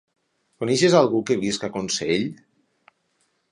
[0.63, 2.27] Coneixes algú que visqui a Consell?